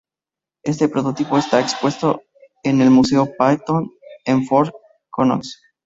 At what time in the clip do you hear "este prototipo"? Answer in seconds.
0.63-1.37